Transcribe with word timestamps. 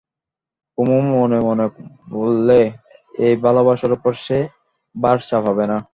কুমু 0.77 0.97
মনে 1.11 1.39
মনে 1.39 1.65
বললে, 2.11 2.59
এই 3.19 3.33
ভালোবাসার 3.35 3.91
উপর 3.91 4.11
সে 4.25 4.37
ভার 4.95 5.17
চাপাবে 5.29 5.65
না। 5.67 5.77